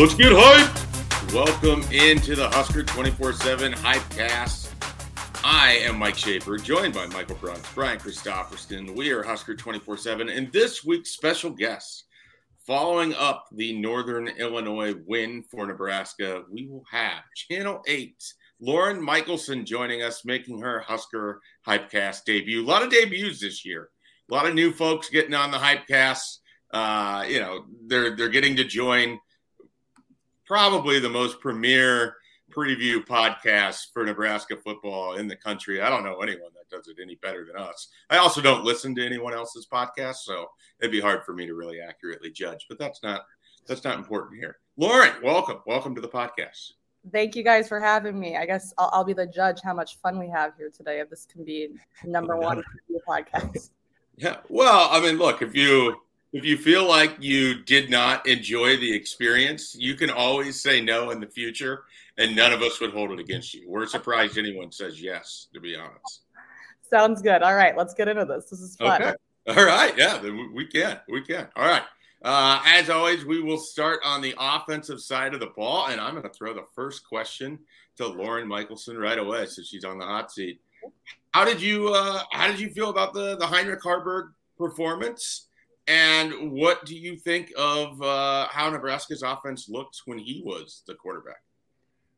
[0.00, 1.34] Let's get hyped!
[1.34, 4.72] Welcome into the Husker 24 7 Hypecast.
[5.44, 8.94] I am Mike Schaefer, joined by Michael Bruntz, Brian Christopherson.
[8.94, 12.04] We are Husker 24 7, and this week's special guest,
[12.66, 18.16] following up the Northern Illinois win for Nebraska, we will have Channel 8,
[18.58, 22.64] Lauren Michelsen joining us, making her Husker Hypecast debut.
[22.64, 23.90] A lot of debuts this year,
[24.30, 26.38] a lot of new folks getting on the Hypecast.
[26.72, 29.20] Uh, you know, they're they're getting to join
[30.50, 32.16] probably the most premier
[32.50, 35.80] preview podcast for Nebraska football in the country.
[35.80, 37.86] I don't know anyone that does it any better than us.
[38.10, 41.54] I also don't listen to anyone else's podcast, so it'd be hard for me to
[41.54, 42.66] really accurately judge.
[42.68, 43.26] But that's not
[43.68, 44.58] that's not important here.
[44.76, 46.72] Lauren, welcome, welcome to the podcast.
[47.12, 48.36] Thank you guys for having me.
[48.36, 50.98] I guess I'll, I'll be the judge how much fun we have here today.
[50.98, 51.68] If this can be
[52.04, 52.60] number one
[53.08, 53.70] podcast.
[54.16, 54.38] Yeah.
[54.48, 56.00] Well, I mean, look, if you
[56.32, 61.10] if you feel like you did not enjoy the experience, you can always say no
[61.10, 61.84] in the future,
[62.18, 63.68] and none of us would hold it against you.
[63.68, 66.22] We're surprised anyone says yes, to be honest.
[66.88, 67.42] Sounds good.
[67.42, 68.46] All right, let's get into this.
[68.46, 69.02] This is fun.
[69.02, 69.14] Okay.
[69.48, 69.96] All right.
[69.96, 70.20] Yeah,
[70.54, 71.00] we can.
[71.08, 71.48] We can.
[71.56, 71.82] All right.
[72.22, 76.12] Uh, as always, we will start on the offensive side of the ball, and I'm
[76.12, 77.58] going to throw the first question
[77.96, 80.60] to Lauren Michelsen right away, since she's on the hot seat.
[81.32, 85.46] How did you uh, How did you feel about the the Heinrich Haarberg performance?
[85.86, 90.94] And what do you think of uh, how Nebraska's offense looked when he was the
[90.94, 91.42] quarterback?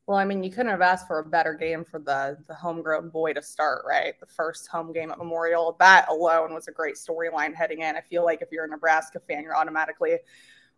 [0.06, 3.10] Well, I mean, you couldn't have asked for a better game for the the homegrown
[3.10, 4.18] boy to start, right?
[4.18, 5.76] The first home game at Memorial.
[5.78, 7.96] That alone was a great storyline heading in.
[7.96, 10.18] I feel like if you're a Nebraska fan, you're automatically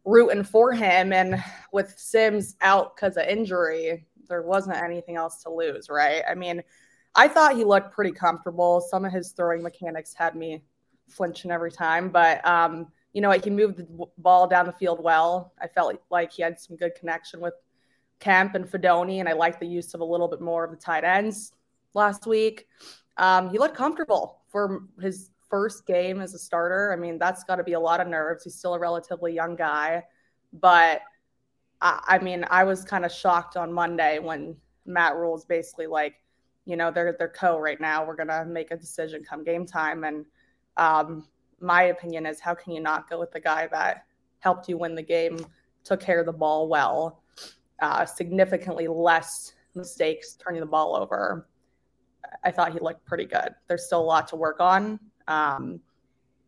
[0.04, 1.12] rooting for him.
[1.12, 1.42] And
[1.72, 6.22] with Sims out because of injury, there wasn't anything else to lose, right?
[6.28, 6.62] I mean,
[7.14, 8.82] I thought he looked pretty comfortable.
[8.82, 10.62] Some of his throwing mechanics had me
[11.08, 12.10] flinching every time.
[12.10, 15.52] But um, you know, he moved the ball down the field well.
[15.60, 17.54] I felt like he had some good connection with
[18.20, 20.76] Kemp and Fidone, and I liked the use of a little bit more of the
[20.76, 21.52] tight ends
[21.94, 22.66] last week.
[23.16, 26.92] Um, he looked comfortable for his first game as a starter.
[26.92, 28.42] I mean, that's got to be a lot of nerves.
[28.42, 30.02] He's still a relatively young guy,
[30.52, 31.02] but
[31.80, 36.14] I, I mean, I was kind of shocked on Monday when Matt Rhule's basically like,
[36.66, 38.04] you know, they're they're co right now.
[38.04, 40.24] We're gonna make a decision come game time, and
[40.76, 41.26] um,
[41.60, 44.06] my opinion is how can you not go with the guy that
[44.40, 45.38] helped you win the game,
[45.84, 47.22] took care of the ball well,
[47.80, 51.48] uh, significantly less mistakes turning the ball over.
[52.42, 53.54] I thought he looked pretty good.
[53.68, 55.00] There's still a lot to work on.
[55.28, 55.80] Um,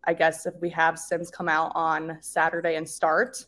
[0.04, 3.44] I guess if we have Sims come out on Saturday and start,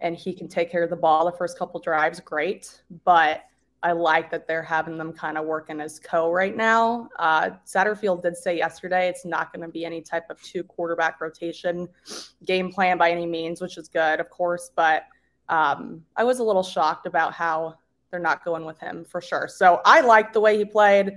[0.00, 2.82] and he can take care of the ball the first couple drives, great.
[3.04, 3.42] But
[3.82, 7.08] I like that they're having them kind of working as co right now.
[7.18, 11.20] Uh, Satterfield did say yesterday it's not going to be any type of two quarterback
[11.20, 11.88] rotation
[12.44, 14.70] game plan by any means, which is good, of course.
[14.74, 15.04] But
[15.48, 17.76] um, I was a little shocked about how
[18.10, 19.48] they're not going with him for sure.
[19.48, 21.16] So I like the way he played.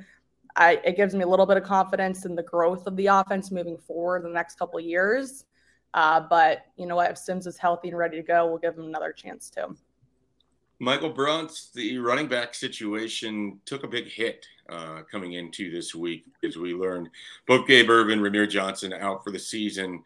[0.56, 3.52] I, it gives me a little bit of confidence in the growth of the offense
[3.52, 5.46] moving forward in the next couple years.
[5.94, 7.12] Uh, but you know what?
[7.12, 9.76] If Sims is healthy and ready to go, we'll give him another chance too.
[10.84, 16.26] Michael Bruntz, the running back situation took a big hit uh, coming into this week,
[16.44, 17.10] as we learned.
[17.48, 20.04] Both Gabe Ervin, Rahmir Johnson out for the season.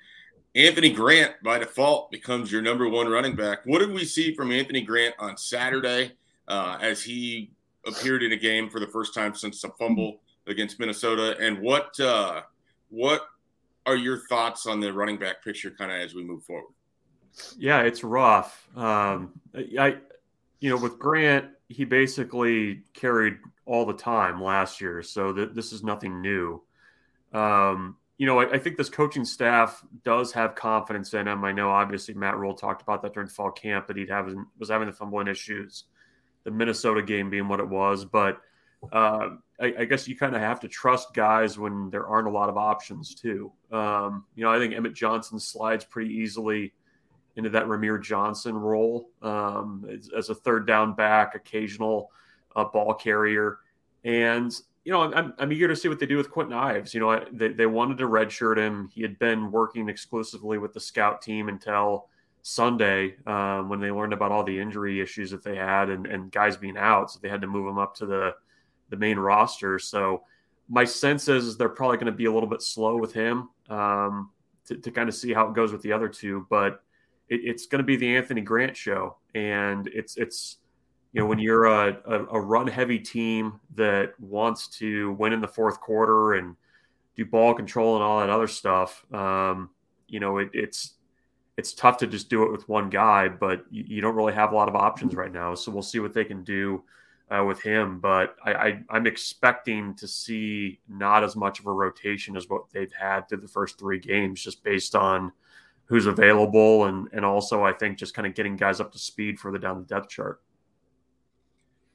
[0.55, 3.65] Anthony Grant, by default, becomes your number one running back.
[3.65, 6.11] What did we see from Anthony Grant on Saturday
[6.47, 7.51] uh, as he
[7.85, 11.37] appeared in a game for the first time since the fumble against Minnesota?
[11.39, 12.41] And what uh,
[12.89, 13.27] what
[13.85, 16.73] are your thoughts on the running back picture, kind of as we move forward?
[17.57, 18.67] Yeah, it's rough.
[18.75, 19.97] Um, I
[20.59, 25.73] you know, with Grant, he basically carried all the time last year, so that this
[25.73, 26.61] is nothing new.
[27.33, 31.43] Um, you know, I, I, think this coaching staff does have confidence in him.
[31.43, 34.69] I know, obviously, Matt Rhule talked about that during fall camp that he'd have was
[34.69, 35.83] having the fumbling issues,
[36.43, 38.05] the Minnesota game being what it was.
[38.05, 38.39] But
[38.91, 42.31] uh, I, I, guess you kind of have to trust guys when there aren't a
[42.31, 43.51] lot of options too.
[43.71, 46.73] Um, you know, I think Emmett Johnson slides pretty easily
[47.37, 52.11] into that Rahmir Johnson role um, as, as, a third down back, occasional
[52.55, 53.59] a ball carrier.
[54.03, 54.51] And
[54.83, 56.93] you know, I'm, I'm eager to see what they do with Kwinten Ives.
[56.93, 58.89] You know, they, they wanted to redshirt him.
[58.93, 62.07] He had been working exclusively with the scout team until
[62.41, 66.31] Sunday um, when they learned about all the injury issues that they had and, and
[66.31, 67.11] guys being out.
[67.11, 68.35] So they had to move him up to the,
[68.89, 69.77] the main roster.
[69.77, 70.23] So
[70.69, 73.49] my sense is, is they're probably going to be a little bit slow with him
[73.69, 74.29] um,
[74.67, 76.47] to, to kind of see how it goes with the other two.
[76.49, 76.81] But
[77.29, 79.17] it, it's going to be the Anthony Grant show.
[79.35, 80.57] And it's, it's,
[81.13, 85.41] you know, when you're a, a, a run heavy team that wants to win in
[85.41, 86.55] the fourth quarter and
[87.15, 89.69] do ball control and all that other stuff, um,
[90.07, 90.93] you know, it, it's
[91.57, 94.51] it's tough to just do it with one guy, but you, you, don't really have
[94.51, 95.55] a lot of options right now.
[95.55, 96.83] So we'll see what they can do
[97.29, 97.99] uh, with him.
[97.99, 98.53] But I,
[98.89, 103.27] I, am expecting to see not as much of a rotation as what they've had
[103.27, 105.31] through the first three games, just based on
[105.87, 109.39] who's available and and also I think just kind of getting guys up to speed
[109.39, 110.41] further down the depth chart.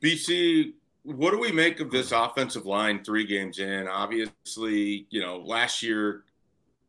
[0.03, 0.73] BC,
[1.05, 3.87] what do we make of this offensive line three games in?
[3.87, 6.25] Obviously, you know, last year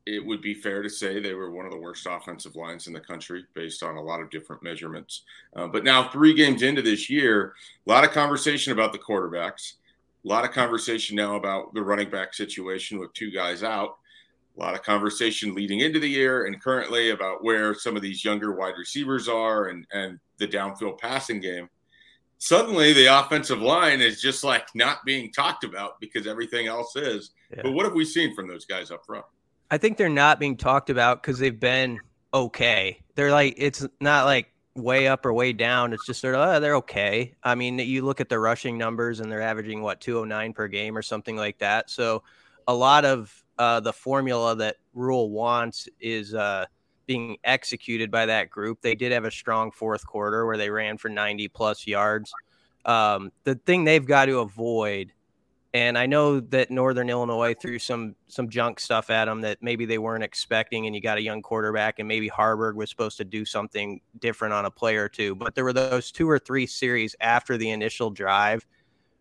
[0.06, 2.94] it would be fair to say they were one of the worst offensive lines in
[2.94, 5.24] the country based on a lot of different measurements.
[5.56, 7.54] Uh, but now, three games into this year,
[7.88, 9.74] a lot of conversation about the quarterbacks,
[10.26, 13.98] a lot of conversation now about the running back situation with two guys out,
[14.56, 18.24] a lot of conversation leading into the year and currently about where some of these
[18.24, 21.68] younger wide receivers are and, and the downfield passing game
[22.44, 27.32] suddenly the offensive line is just like not being talked about because everything else is.
[27.56, 27.62] Yeah.
[27.64, 29.24] But what have we seen from those guys up front?
[29.72, 32.02] I think they're not being talked about because they've been
[32.34, 33.02] okay.
[33.16, 35.94] They're like it's not like way up or way down.
[35.94, 37.34] It's just sort of oh, they're okay.
[37.44, 40.98] I mean, you look at the rushing numbers and they're averaging what 209 per game
[40.98, 41.90] or something like that.
[41.90, 42.24] So
[42.68, 46.66] a lot of uh, the formula that Rhule wants is uh,
[47.06, 48.82] being executed by that group.
[48.82, 52.32] They did have a strong fourth quarter where they ran for 90 plus yards.
[52.86, 55.14] Um, the thing they've got to avoid,
[55.74, 59.86] and I know that Northern Illinois threw some some junk stuff at them that maybe
[59.86, 63.26] they weren't expecting, and you got a young quarterback, and maybe Haarberg was supposed to
[63.26, 65.34] do something different on a play or two.
[65.34, 68.66] But there were those two or three series after the initial drive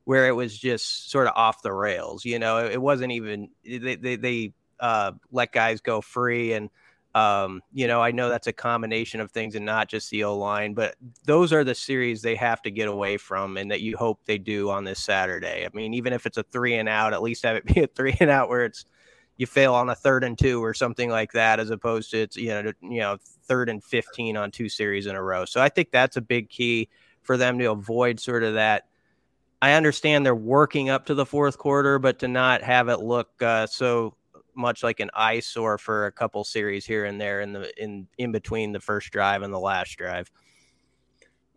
[0.04, 2.24] where it was just sort of off the rails.
[2.24, 6.70] You know, it, wasn't even they they, they uh, let guys go free and
[7.14, 10.36] um, you know, I know that's a combination of things and not just the O
[10.38, 10.94] line, but
[11.26, 14.38] those are the series they have to get away from and that you hope they
[14.38, 15.66] do on this Saturday.
[15.66, 17.86] I mean, even if it's a three and out, at least have it be a
[17.94, 18.86] three and out where it's
[19.36, 22.36] you fail on a third and two or something like that, as opposed to it's
[22.36, 25.44] you know you know third and fifteen on two series in a row.
[25.44, 26.88] So I think that's a big key
[27.22, 28.84] for them to avoid sort of that.
[29.62, 33.30] I understand they're working up to the fourth quarter, but to not have it look
[33.40, 34.16] uh, so
[34.56, 38.32] much like an eyesore for a couple series here and there in the in in
[38.32, 40.30] between the first drive and the last drive.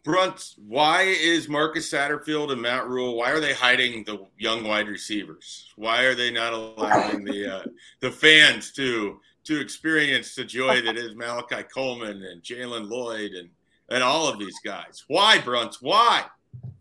[0.04, 3.18] Bruntz, why is Marcus Satterfield and Matt Rhule?
[3.18, 5.74] Why are they hiding the young wide receivers?
[5.76, 7.64] Why are they not allowing the uh,
[8.02, 13.50] the fans to to experience the joy that is Malachi Coleman and Jaylen Lloyd and
[13.90, 15.04] and all of these guys?
[15.08, 15.78] Why, Bruntz?
[15.82, 16.26] Why?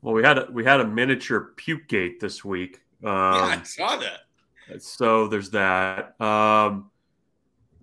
[0.02, 2.82] Well, we had a, we had a miniature puke gate this week.
[3.02, 4.82] Um, yeah, I saw that.
[4.82, 6.20] So there's that.
[6.20, 6.90] Um,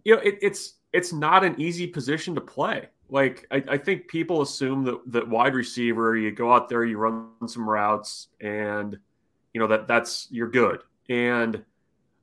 [0.04, 2.88] you know, it, it's it's not an easy position to play.
[3.10, 6.98] Like I, I, think people assume that that wide receiver, you go out there, you
[6.98, 8.98] run some routes, and
[9.54, 10.81] you know that that's you're good.
[11.10, 11.64] And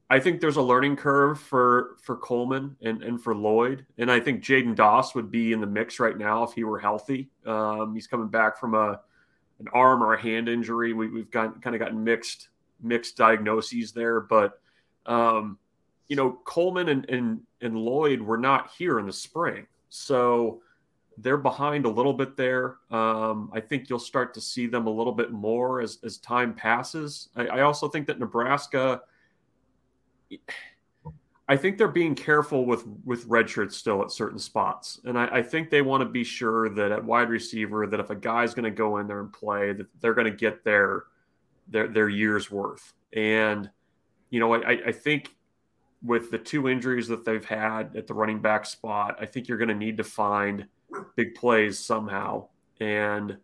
[0.08, 4.18] I think there's a learning curve for for Coleman and, and for Lloyd, and I
[4.18, 7.28] think Jaidyn Doss would be in the mix right now if he were healthy.
[7.44, 9.00] Um, he's coming back from a
[9.60, 10.92] an arm or a hand injury.
[10.92, 12.48] We, have got kind of gotten mixed
[12.80, 14.60] mixed diagnoses there, but
[15.06, 15.58] um,
[16.08, 20.60] you know Coleman and, and and Lloyd were not here in the spring, so
[21.18, 22.76] they're behind a little bit there.
[22.90, 26.54] Um, I think you'll start to see them a little bit more as as time
[26.54, 27.28] passes.
[27.36, 29.02] I, I also think that Nebraska.
[31.50, 35.42] I think they're being careful with with redshirts still at certain spots, and I, I
[35.42, 38.64] think they want to be sure that at wide receiver that if a guy's going
[38.64, 41.04] to go in there and play, that they're going to get their
[41.68, 42.92] their their year's worth.
[43.14, 43.70] And
[44.28, 45.34] you know, I, I think
[46.02, 49.58] with the two injuries that they've had at the running back spot, I think you're
[49.58, 50.66] going to need to find
[51.16, 52.48] big plays somehow.
[52.80, 53.38] And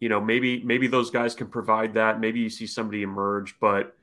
[0.00, 2.18] you know, maybe maybe those guys can provide that.
[2.18, 3.96] Maybe you see somebody emerge, but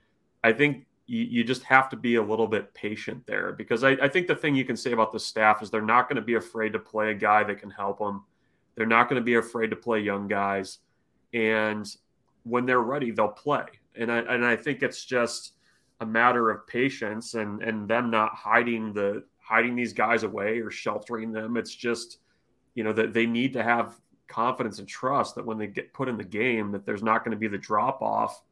[0.44, 3.90] I think you, you just have to be a little bit patient there because I,
[4.02, 6.22] I think the thing you can say about the staff is they're not going to
[6.22, 8.24] be afraid to play a guy that can help them.
[8.76, 10.80] They're not going to be afraid to play young guys.
[11.34, 11.86] And
[12.44, 13.66] when they're ready, they'll play.
[13.98, 15.56] And I and I think it's just
[16.00, 20.72] a matter of patience and and them not hiding the hiding these guys away or
[20.72, 21.58] sheltering them.
[21.58, 22.20] It's just
[22.74, 24.00] you know that they need to have
[24.30, 27.36] confidence and trust that when they get put in the game, that there's not going
[27.36, 28.44] to be the drop off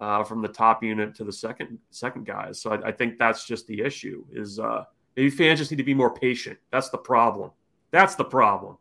[0.00, 2.60] uh, from the top unit to the second second guys.
[2.60, 4.24] So I, I think that's just the issue.
[4.32, 4.84] Is uh,
[5.16, 6.58] maybe fans just need to be more patient.
[6.70, 7.50] That's the problem.
[7.90, 8.76] That's the problem.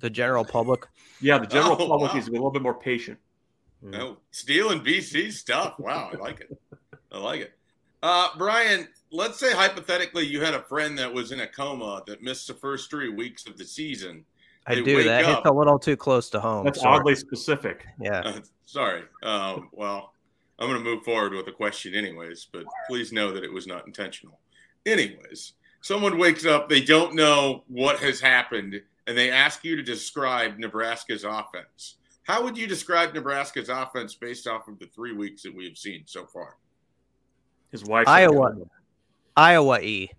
[0.00, 0.86] The general public.
[1.20, 2.14] Yeah, the general Oh, public wow.
[2.14, 3.18] needs to be a little bit more patient.
[3.94, 5.78] Oh, stealing BC stuff.
[5.78, 6.56] Wow, I like it.
[7.10, 7.52] I like it.
[8.02, 12.22] Uh, Brian, let's say hypothetically you had a friend that was in a coma that
[12.22, 14.24] missed the first three weeks of the season.
[14.66, 15.02] I They do.
[15.02, 15.36] That up.
[15.38, 16.64] hits a little too close to home.
[16.64, 16.98] That's sorry.
[16.98, 17.86] oddly specific.
[18.00, 18.20] Yeah.
[18.24, 19.02] Uh, sorry.
[19.22, 20.12] Um, well,
[20.60, 23.66] I'm going to move forward with the question, anyways, but please know that it was
[23.66, 24.38] not intentional.
[24.84, 29.82] Anyways, someone wakes up, they don't know what has happened, and they ask you to
[29.82, 31.96] describe Nebraska's offense.
[32.24, 35.78] How would you describe Nebraska's offense based off of the three weeks that we have
[35.78, 36.56] seen so far?
[37.72, 38.06] His wife.
[38.06, 38.54] Iowa.
[39.36, 40.10] Iowa E.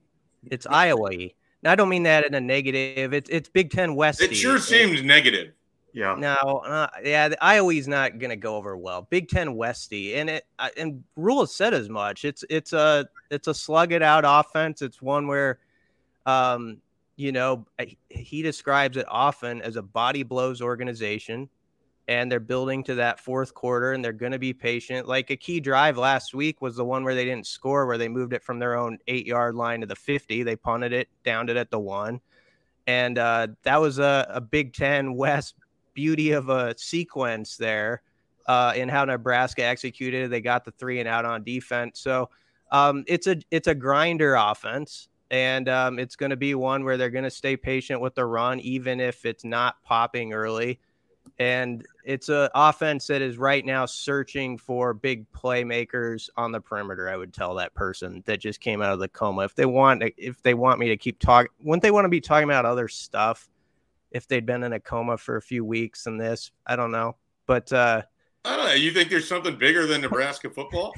[0.50, 1.36] It's Iowa E.
[1.62, 3.14] Now, I don't mean that in a negative.
[3.14, 4.22] It's it's Big Ten West.
[4.22, 5.54] It sure seems negative.
[5.94, 6.16] Yeah.
[6.18, 9.08] No, uh, yeah, the Iowa's not going to go over well.
[9.10, 10.46] Big Ten Westy, and it
[10.78, 12.24] and Rhule has said as much.
[12.24, 14.82] It's it's a it's a slug it out offense.
[14.82, 15.60] It's one where,
[16.26, 16.78] um,
[17.18, 21.50] you know, he- he describes it often as a body blows organization,
[22.08, 25.08] and they're building to that fourth quarter, and they're going to be patient.
[25.08, 28.08] Like a key drive last week was the one where they didn't score, where they
[28.08, 30.44] moved it from their own eight yard line to the fifty.
[30.44, 32.22] They punted it, downed it at the one.
[32.88, 35.56] And uh, that was a, a Big Ten West
[35.94, 38.02] beauty of a sequence there
[38.48, 40.30] uh, in how Nebraska executed.
[40.30, 42.00] They got the three and out on defense.
[42.00, 42.30] So
[42.72, 46.98] um, it's a it's a grinder offense, and um, it's going to be one where
[46.98, 50.80] they're going to stay patient with the run, even if it's not popping early.
[51.40, 57.10] And it's a offense that is right now searching for big playmakers on the perimeter.
[57.10, 59.44] I would tell that person that just came out of the coma.
[59.44, 62.22] If they want, if they want me to keep talking, wouldn't they want to be
[62.22, 63.50] talking about other stuff?
[64.12, 67.16] If they'd been in a coma for a few weeks and this, I don't know.
[67.48, 68.04] But uh,
[68.46, 68.74] I don't know.
[68.74, 70.94] You think there's something bigger than Nebraska football?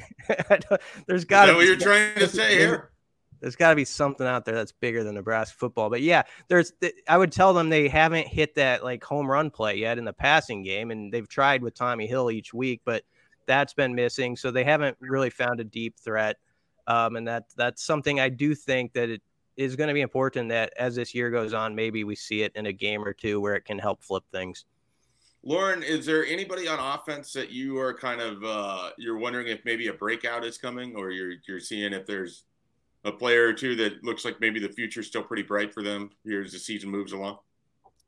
[1.06, 2.90] there's got to what you're trying to say here?
[3.44, 5.90] there's got to be something out there that's bigger than Nebraska football.
[5.90, 6.72] But yeah, there's
[7.06, 10.14] I would tell them they haven't hit that like home run play yet in the
[10.14, 13.02] passing game, and they've tried with Tommy Hill each week, but
[13.46, 14.34] that's been missing.
[14.36, 16.36] So they haven't really found a deep threat,
[16.86, 19.22] um, and that that's something I do think that it
[19.56, 22.52] is going to be important that as this year goes on, maybe we see it
[22.54, 24.64] in a game or two where it can help flip things.
[25.42, 29.60] Lauren, is there anybody on offense that you are kind of uh, you're wondering if
[29.64, 32.44] maybe a breakout is coming, or you're you're seeing if there's
[33.04, 36.08] a player or two that looks like maybe the future's still pretty bright for them
[36.24, 37.38] here as the season moves along?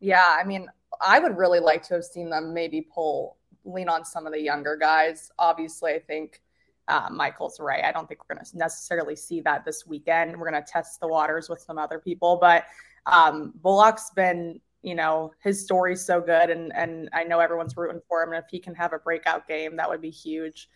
[0.00, 0.67] Yeah, I mean,
[1.05, 3.37] I would really like to have seen them maybe pull
[3.67, 5.31] lean on some of the younger guys.
[5.38, 6.41] Obviously, I think
[6.88, 7.85] uh, Michael's right.
[7.85, 10.37] I don't think we're going to necessarily see that this weekend.
[10.37, 12.64] We're going to test the waters with some other people, but
[13.07, 18.00] um, Bullock's been, you know, his story's so good, and and I know everyone's rooting
[18.09, 18.33] for him.
[18.33, 20.69] And if he can have a breakout game, that would be huge.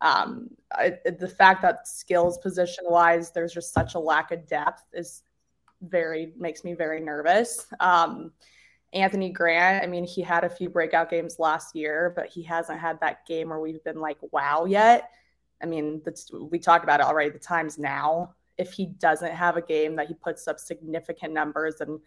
[0.00, 4.82] Um, I, the fact that skills position wise, there's just such a lack of depth
[4.92, 5.22] is
[5.80, 7.66] very makes me very nervous.
[7.78, 8.32] Um,
[8.92, 12.78] Anthony Grant, I mean, he had a few breakout games last year, but he hasn't
[12.78, 15.10] had that game where we've been like, wow, yet.
[15.62, 16.02] I mean,
[16.50, 17.30] we talked about it already.
[17.30, 18.34] The time's now.
[18.58, 22.00] If he doesn't have a game that he puts up significant numbers and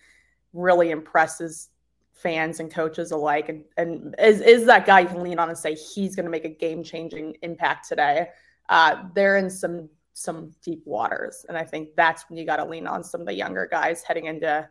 [0.54, 1.70] really impresses
[2.14, 5.58] fans and coaches alike, and, and is, is that guy you can lean on and
[5.58, 8.28] say he's going to make a game changing impact today,
[8.70, 11.46] uh, they're in some some deep waters.
[11.50, 14.02] And I think that's when you got to lean on some of the younger guys
[14.02, 14.68] heading into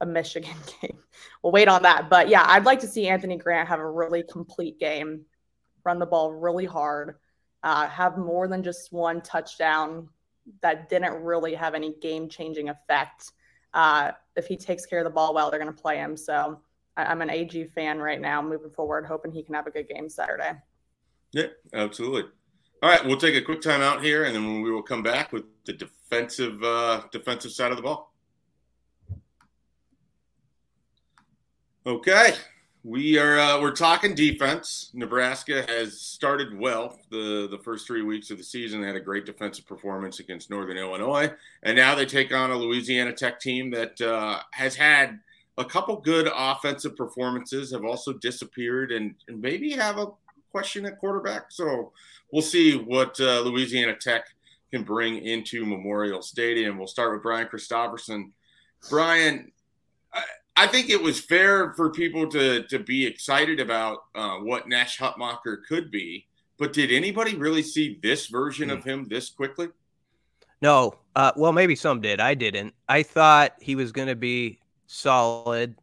[0.00, 0.98] a Michigan game.
[1.42, 2.10] We'll wait on that.
[2.10, 5.24] But yeah, I'd like to see Anthony Grant have a really complete game,
[5.84, 7.14] run the ball really hard,
[7.62, 10.08] uh, have more than just one touchdown
[10.62, 13.32] that didn't really have any game changing effect.
[13.74, 16.16] Uh, if he takes care of the ball well, they're going to play him.
[16.16, 16.60] So
[16.96, 19.88] I- I'm an AG fan right now, moving forward, hoping he can have a good
[19.88, 20.52] game Saturday.
[21.32, 22.30] Yeah, absolutely.
[22.82, 25.32] All right, we'll take a quick time out here, and then we will come back
[25.32, 28.14] with the defensive uh, defensive side of the ball.
[31.84, 32.34] Okay,
[32.88, 34.90] we are uh, we're talking defense.
[34.94, 38.80] Nebraska has started well the the first three weeks of the season.
[38.80, 41.30] They had a great defensive performance against Northern Illinois,
[41.62, 45.20] and now they take on a Louisiana Tech team that uh, has had
[45.58, 50.06] a couple good offensive performances, have also disappeared, and, and maybe have a
[50.50, 51.50] question at quarterback.
[51.50, 51.92] So
[52.32, 54.28] we'll see what uh, Louisiana Tech
[54.70, 56.78] can bring into Memorial Stadium.
[56.78, 58.32] We'll start with Brian Christopherson.
[58.88, 59.52] Brian,
[60.62, 64.98] I, think it was fair for people to to be excited about uh, what Nash
[64.98, 66.26] Hutmacher could be,
[66.58, 69.68] but did anybody really see this version of him this quickly?
[70.60, 72.20] No, uh, well, maybe some did.
[72.20, 72.74] I didn't.
[72.88, 75.76] I thought he was going to be solid,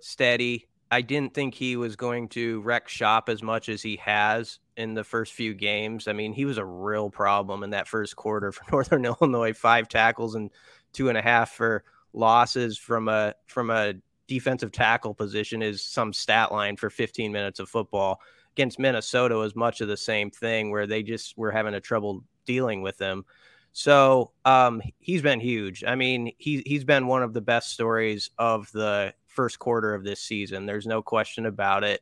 [0.00, 4.60] steady, I didn't think he was going to wreck shop as much as he has
[4.76, 6.06] in the first few games.
[6.06, 9.52] I mean, he was a real problem in that first quarter for Northern Illinois.
[9.52, 10.50] Five tackles and
[10.92, 13.94] two and a half for losses from a from a
[14.26, 18.20] defensive tackle position is some stat line for 15 minutes of football.
[18.54, 22.24] Against Minnesota was much of the same thing where they just were having a trouble
[22.46, 23.24] dealing with him.
[23.72, 25.82] So um, he's been huge.
[25.84, 30.04] I mean, he he's been one of the best stories of the first quarter of
[30.04, 30.64] this season.
[30.64, 32.00] There's no question about it.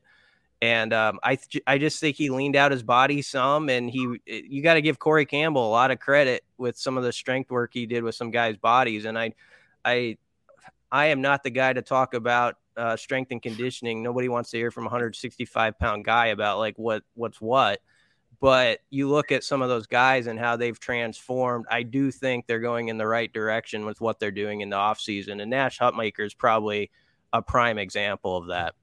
[0.61, 4.61] And um, I I just think he leaned out his body some, and he you
[4.61, 7.71] got to give Corey Campbell a lot of credit with some of the strength work
[7.73, 9.05] he did with some guys' bodies.
[9.05, 9.33] And I
[9.83, 10.17] I
[10.93, 14.01] I am not the guy to talk about uh, strength and conditioning.
[14.01, 17.81] Nobody wants to hear from a 165 pound guy about like what what's what
[18.43, 21.65] but you look at some of those guys and how they've transformed.
[21.71, 24.75] I do think they're going in the right direction with what they're doing in the
[24.75, 25.41] offseason.
[25.41, 26.91] And Nash Hutmacher is probably
[27.31, 28.75] a prime example of that.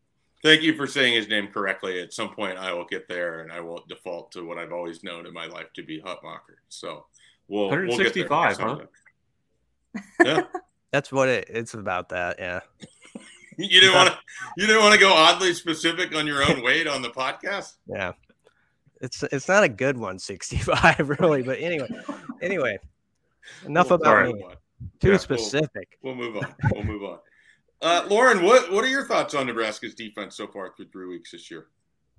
[0.42, 2.00] Thank you for saying his name correctly.
[2.00, 5.04] At some point, I will get there and I will default to what I've always
[5.04, 6.56] known in my life to be Hutmacher.
[6.70, 7.04] So
[7.46, 8.88] we'll 165, we'll
[9.94, 10.02] huh?
[10.24, 10.42] Yeah.
[10.92, 12.08] That's what it, it's about.
[12.08, 12.60] That yeah.
[13.56, 14.18] you didn't want to.
[14.56, 17.74] You didn't want to go oddly specific on your own weight on the podcast.
[17.86, 18.12] Yeah.
[19.00, 21.88] It's it's not a good one sixty five really, but anyway,
[22.42, 22.78] anyway,
[23.64, 24.44] enough about me.
[25.00, 25.98] Too yeah, specific.
[26.02, 26.54] We'll, we'll, move on.
[26.72, 27.18] We'll move on.
[27.82, 31.30] Uh, Lauren, what what are your thoughts on Nebraska's defense so far through three weeks
[31.30, 31.68] this year?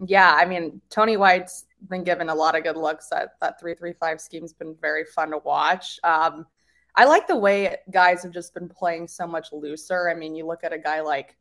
[0.03, 3.75] Yeah, I mean, Tony White's been given a lot of good looks at that three
[3.75, 5.99] three five scheme's been very fun to watch.
[6.03, 6.47] Um,
[6.95, 10.09] I like the way guys have just been playing so much looser.
[10.09, 11.37] I mean, you look at a guy like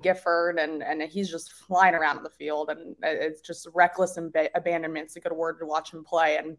[0.00, 4.50] Gifford, and and he's just flying around the field, and it's just reckless and ab-
[4.54, 5.06] abandonment.
[5.06, 6.56] It's a good word to watch him play, and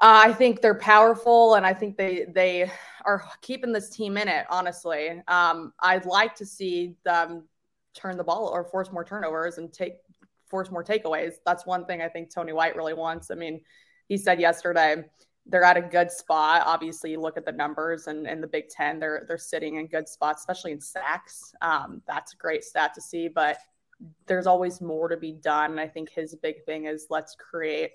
[0.00, 2.70] uh, I think they're powerful, and I think they they
[3.04, 4.46] are keeping this team in it.
[4.50, 7.48] Honestly, um, I'd like to see them
[7.94, 9.94] turn the ball or force more turnovers and take
[10.48, 11.34] force more takeaways.
[11.44, 13.30] That's one thing I think Tony White really wants.
[13.30, 13.60] I mean,
[14.08, 15.04] he said yesterday
[15.48, 16.62] they're at a good spot.
[16.66, 20.08] Obviously, look at the numbers and in the Big Ten, they're they're sitting in good
[20.08, 21.54] spots, especially in sacks.
[21.62, 23.58] Um, that's a great stat to see, but
[24.26, 25.72] there's always more to be done.
[25.72, 27.92] And I think his big thing is let's create,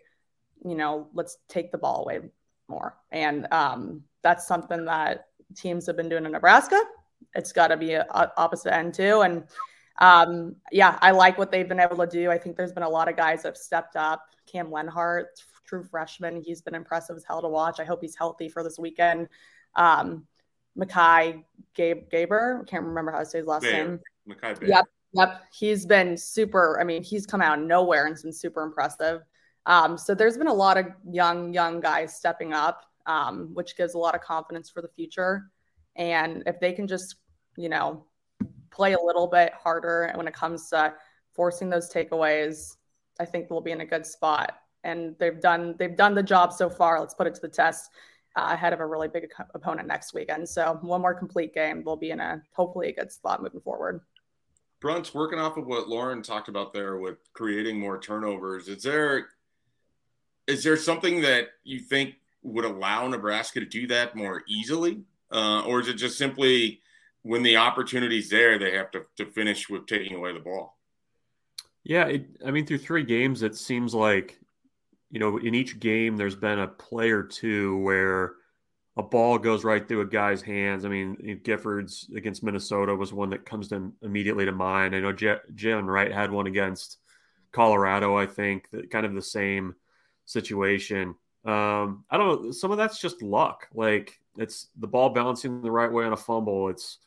[0.65, 2.21] you know, let's take the ball away
[2.67, 5.25] more, and um, that's something that
[5.55, 6.81] teams have been doing in Nebraska.
[7.35, 9.43] It's got to be a, a opposite end too, and
[9.99, 12.31] um, yeah, I like what they've been able to do.
[12.31, 14.25] I think there's been a lot of guys that have stepped up.
[14.51, 15.25] Cam Lenhardt
[15.65, 16.41] true freshman.
[16.41, 17.79] He's been impressive as hell to watch.
[17.79, 19.27] I hope he's healthy for this weekend.
[19.75, 20.25] Um,
[20.77, 21.43] Makai
[21.75, 23.87] Gabe Gaber, I can't remember how to say his last Bayer.
[23.87, 23.99] name.
[24.29, 24.67] Mikai Gbayor.
[24.67, 25.41] Yep, yep.
[25.53, 26.79] He's been super.
[26.79, 29.21] I mean, he's come out of nowhere and been super impressive.
[29.65, 33.93] Um, so there's been a lot of young, young guys stepping up, um, which gives
[33.93, 35.51] a lot of confidence for the future.
[35.95, 37.15] And if they can just,
[37.57, 38.05] you know,
[38.71, 40.93] play a little bit harder when it comes to
[41.33, 42.75] forcing those takeaways,
[43.19, 46.53] I think we'll be in a good spot and they've done they've done the job
[46.53, 46.99] so far.
[46.99, 47.91] Let's put it to the test
[48.35, 50.47] uh, ahead of a really big opponent next weekend.
[50.47, 54.01] So one more complete game, we'll be in a hopefully a good spot moving forward.
[54.81, 59.27] Bruntz, working off of what Lauren talked about there with creating more turnovers, is there
[60.47, 65.63] is there something that you think would allow Nebraska to do that more easily, uh,
[65.65, 66.81] or is it just simply
[67.21, 70.77] when the opportunity's there, they have to, to finish with taking away the ball?
[71.83, 74.39] Yeah, it, I mean, through three games, it seems like
[75.11, 78.33] you know, in each game, there's been a play or two where
[78.97, 80.85] a ball goes right through a guy's hands.
[80.85, 84.95] I mean, Giffords against Minnesota was one that comes to immediately to mind.
[84.95, 86.97] I know J- Jalen Wright had one against
[87.51, 89.75] Colorado, I think, that kind of the same
[90.25, 91.15] situation.
[91.43, 92.51] Um, I don't know.
[92.51, 93.67] Some of that's just luck.
[93.73, 96.69] Like it's the ball bouncing the right way on a fumble.
[96.69, 96.99] It's,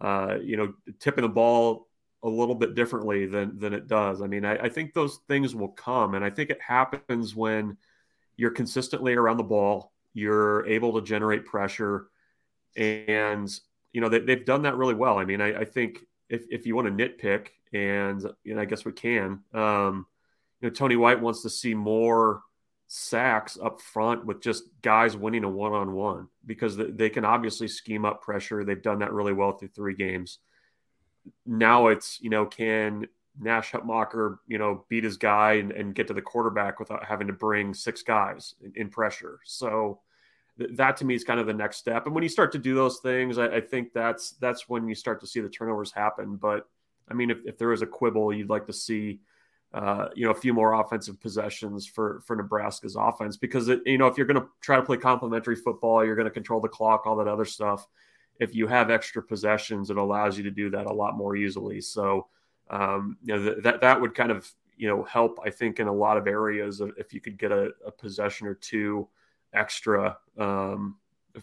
[0.00, 1.86] uh, you know, tipping the ball
[2.22, 4.22] a little bit differently than than it does.
[4.22, 7.76] I mean, I, I, think those things will come, and I think it happens when
[8.36, 12.08] you're consistently around the ball, you're able to generate pressure,
[12.76, 13.52] and
[13.92, 15.18] you know they, have done that really well.
[15.18, 18.66] I mean, I, I, think if if you want to nitpick, and you know, I
[18.66, 19.40] guess we can.
[19.52, 20.06] Um,
[20.60, 22.42] you know, Tony White wants to see more
[22.86, 27.66] sacks up front with just guys winning a one on one because they can obviously
[27.66, 28.64] scheme up pressure.
[28.64, 30.38] They've done that really well through three games
[31.46, 33.06] now it's you know can
[33.40, 37.26] Nash Hutmacher you know beat his guy and, and, get to the quarterback without having
[37.28, 39.40] to bring six guys in, in pressure.
[39.44, 40.00] So
[40.58, 42.06] th- that to me is kind of the next step.
[42.06, 44.94] And when you start to do those things, I, I, think that's that's when you
[44.94, 46.36] start to see the turnovers happen.
[46.36, 46.68] But
[47.10, 49.20] I mean, if, if there is a quibble, you'd like to see.
[49.74, 53.96] Uh, you know, a few more offensive possessions for for Nebraska's offense because it, you
[53.96, 56.68] know if you're going to try to play complementary football, you're going to control the
[56.68, 57.88] clock, all that other stuff
[58.40, 61.80] if you have extra possessions, it allows you to do that a lot more easily.
[61.80, 62.26] So,
[62.70, 65.88] um, you know th- that that would kind of you know help I think in
[65.88, 69.08] a lot of areas if you could get a, a possession or two
[69.52, 70.96] extra um,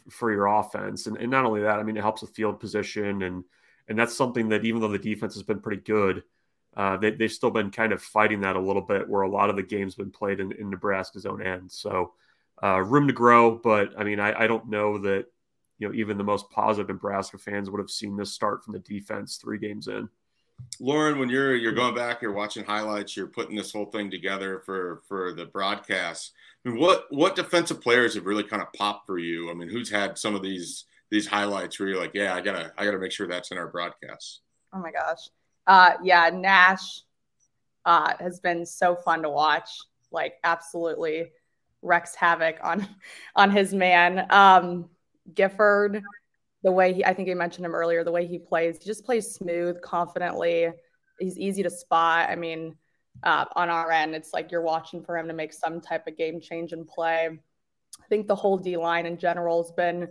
[0.10, 3.24] for your offense, and, and not only that, I mean it helps with field position
[3.24, 3.44] and
[3.88, 6.24] and that's something that even though the defense has been pretty good,
[6.78, 9.50] uh, they, they've still been kind of fighting that a little bit where a lot
[9.50, 11.72] of the games been played in, in Nebraska's own end.
[11.72, 12.14] So
[12.62, 15.26] uh, room to grow, but I mean, I, I don't know that,
[15.80, 18.80] you know, even the most positive Nebraska fans would have seen this start from the
[18.80, 20.08] defense three games in.
[20.80, 24.62] Lauren, when you're you're going back, you're watching highlights, you're putting this whole thing together
[24.66, 26.34] for for the broadcast.
[26.66, 29.50] I mean, what what defensive players have really kind of popped for you?
[29.50, 32.74] I mean, who's had some of these these highlights where you're like, yeah, I gotta
[32.78, 34.42] I gotta make sure that's in our broadcast.
[34.74, 35.30] Oh my gosh,
[35.66, 37.04] uh, yeah, Nash
[37.86, 39.70] uh, has been so fun to watch.
[40.12, 41.32] Like, absolutely
[41.82, 42.88] wrecks havoc on
[43.36, 44.26] on his man.
[44.30, 44.90] Um,
[45.34, 46.02] Gifford,
[46.64, 49.06] the way he, I think I mentioned him earlier, the way he plays, he just
[49.06, 50.70] plays smooth, confidently.
[51.20, 52.30] He's easy to spot.
[52.30, 52.76] I mean,
[53.24, 56.18] uh, on our end, it's like you're watching for him to make some type of
[56.18, 57.30] game change and play.
[57.30, 60.10] I think the whole D line in general has been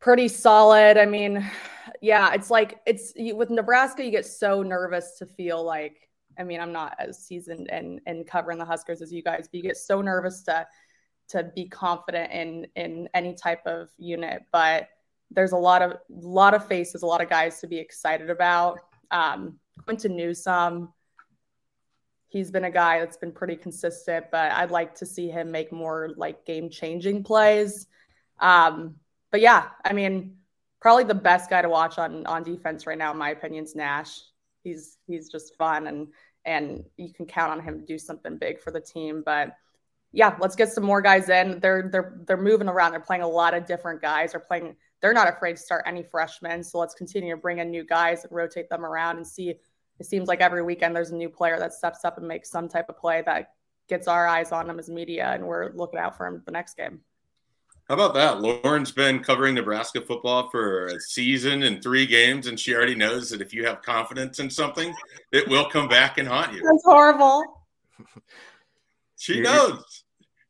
[0.00, 0.98] pretty solid.
[0.98, 1.48] I mean,
[2.00, 6.08] yeah, it's like it's with Nebraska, you get so nervous to feel like.
[6.38, 9.54] I mean, I'm not as seasoned and and covering the Huskers as you guys, but
[9.54, 10.66] you get so nervous to
[11.32, 14.42] to be confident in in any type of unit.
[14.52, 14.88] But
[15.30, 18.78] there's a lot of lot of faces, a lot of guys to be excited about.
[19.10, 20.92] Um, Quinton Newsome,
[22.28, 25.72] he's been a guy that's been pretty consistent, but I'd like to see him make
[25.72, 27.86] more like game changing plays.
[28.40, 28.96] Um,
[29.30, 30.36] but yeah, I mean,
[30.80, 33.74] probably the best guy to watch on on defense right now, in my opinion, is
[33.74, 34.20] Nash.
[34.64, 36.08] He's he's just fun and
[36.44, 39.22] and you can count on him to do something big for the team.
[39.24, 39.56] But
[40.12, 41.58] yeah, let's get some more guys in.
[41.60, 42.92] They're they're they're moving around.
[42.92, 44.32] They're playing a lot of different guys.
[44.32, 44.76] They're playing.
[45.00, 46.62] They're not afraid to start any freshmen.
[46.62, 49.54] So let's continue to bring in new guys and rotate them around and see.
[49.98, 52.68] It seems like every weekend there's a new player that steps up and makes some
[52.68, 53.52] type of play that
[53.88, 56.76] gets our eyes on them as media, and we're looking out for him the next
[56.76, 57.00] game.
[57.88, 58.40] How about that?
[58.40, 63.30] Lauren's been covering Nebraska football for a season and three games, and she already knows
[63.30, 64.94] that if you have confidence in something,
[65.32, 66.62] it will come back and haunt you.
[66.62, 67.42] That's horrible.
[69.22, 70.01] She knows.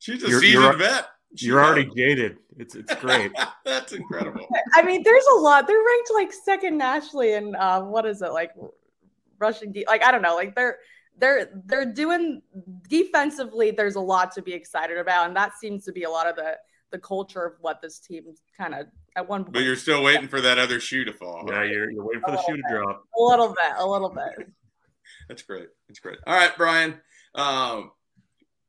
[0.03, 1.07] She's a you're, seasoned you're, vet.
[1.37, 1.69] She you're knows.
[1.69, 2.38] already jaded.
[2.59, 3.31] It's it's great.
[3.65, 4.49] That's incredible.
[4.75, 5.69] I mean, there's a lot.
[5.69, 8.51] They're ranked like second nationally, and uh, what is it like?
[9.38, 10.79] Rushing, de- like I don't know, like they're
[11.19, 12.43] they're they're doing
[12.88, 13.71] defensively.
[13.71, 16.35] There's a lot to be excited about, and that seems to be a lot of
[16.35, 16.59] the
[16.91, 18.25] the culture of what this team
[18.59, 19.55] kind of at one point.
[19.55, 21.45] But you're still waiting for that other shoe to fall.
[21.47, 23.05] Yeah, you're, you're waiting for the shoe bit, to drop.
[23.17, 24.49] A little bit, a little bit.
[25.29, 25.69] That's great.
[25.87, 26.19] That's great.
[26.27, 27.01] All right, Brian.
[27.37, 27.93] Um,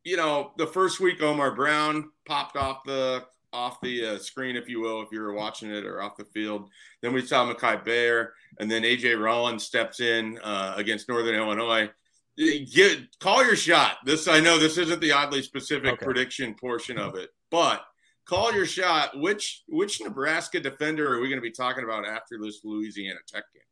[0.04, 4.68] you know, the first week Omar Brown popped off the off the uh, screen, if
[4.68, 6.70] you will, if you were watching it or off the field.
[7.02, 11.90] Then we saw Mikai Gbayor, and then AJ Rollins steps in uh, against Northern Illinois.
[12.36, 13.98] Get, call your shot.
[14.06, 16.06] This I know this isn't the oddly specific okay.
[16.06, 17.86] prediction portion of it, but
[18.26, 19.18] call your shot.
[19.20, 23.44] Which which Nebraska defender are we going to be talking about after this Louisiana Tech
[23.54, 23.64] game?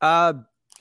[0.00, 0.32] Uh,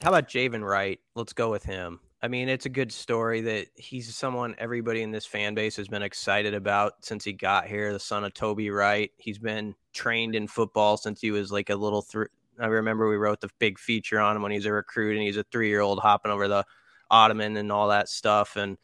[0.01, 1.01] how about Javin Wright?
[1.13, 1.99] Let's go with him.
[2.21, 5.87] I mean, it's a good story that he's someone everybody in this fan base has
[5.87, 7.93] been excited about since he got here.
[7.93, 9.11] The son of Toby Wright.
[9.17, 12.01] He's been trained in football since he was like a little.
[12.01, 12.27] Th-
[12.59, 15.25] I remember we wrote the big feature on him when he was a recruit, and
[15.25, 16.65] he's a three-year-old hopping over the
[17.09, 18.57] ottoman and all that stuff.
[18.57, 18.77] And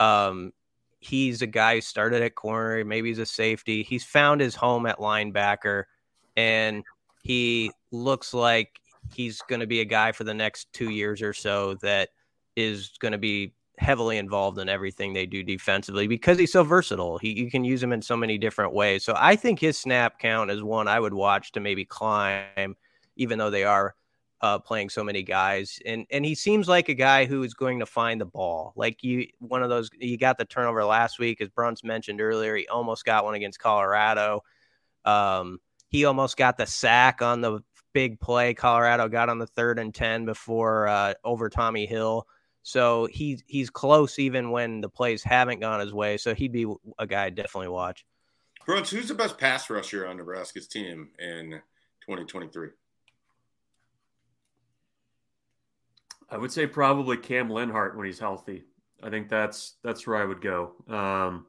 [0.00, 0.52] um,
[1.00, 2.82] he's a guy who started at corner.
[2.86, 3.82] Maybe he's a safety.
[3.82, 5.84] He's found his home at linebacker,
[6.38, 6.82] and
[7.22, 8.80] he looks like
[9.12, 12.08] he's going to be a guy for the next two years or so that
[12.58, 17.16] is going to be heavily involved in everything they do defensively because he's so versatile.
[17.18, 19.04] He you can use him in so many different ways.
[19.04, 22.76] So I think his snap count is one I would watch to maybe climb,
[23.16, 23.94] even though they are
[24.40, 27.80] uh, playing so many guys, and and he seems like a guy who is going
[27.80, 28.72] to find the ball.
[28.76, 29.90] Like you, one of those.
[29.98, 32.56] He got the turnover last week, as Bruntz mentioned earlier.
[32.56, 34.42] He almost got one against Colorado.
[35.04, 37.60] Um, he almost got the sack on the
[37.92, 38.54] big play.
[38.54, 42.26] Colorado got on the third and ten before uh, over Tommy Hill.
[42.62, 46.16] So he's he's close even when the plays haven't gone his way.
[46.16, 46.66] So he'd be
[46.98, 48.04] a guy I'd definitely watch.
[48.66, 51.62] Bruntz, who's the best pass rusher on Nebraska's team in
[52.02, 52.68] 2023?
[56.30, 58.64] I would say probably Cam Lenhardt when he's healthy.
[59.02, 60.72] I think that's that's where I would go.
[60.88, 61.46] Um,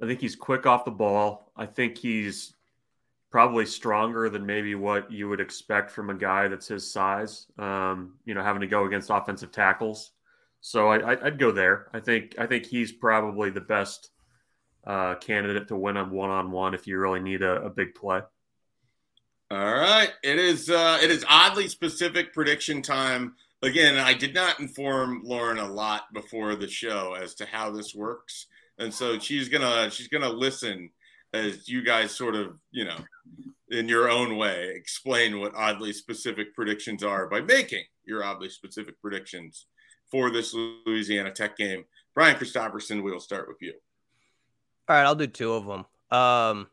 [0.00, 1.52] I think he's quick off the ball.
[1.56, 2.54] I think he's
[3.30, 7.46] probably stronger than maybe what you would expect from a guy that's his size.
[7.58, 10.12] Um, you know, having to go against offensive tackles.
[10.60, 11.88] So I, would go there.
[11.94, 14.10] I think I think he's probably the best
[14.86, 17.94] uh, candidate to win on one on one if you really need a, a big
[17.94, 18.20] play.
[19.50, 23.34] All right, it is uh, it is oddly specific prediction time.
[23.62, 27.94] Again, I did not inform Lauren a lot before the show as to how this
[27.94, 28.46] works,
[28.78, 30.90] and so she's gonna she's gonna listen
[31.32, 32.96] as you guys sort of you know
[33.70, 39.00] in your own way explain what oddly specific predictions are by making your oddly specific
[39.00, 39.66] predictions
[40.10, 41.84] for this Louisiana Tech game.
[42.14, 43.72] Brian Christopherson, we will start with you.
[44.88, 45.86] All right, I'll do two of them.
[46.10, 46.66] Um,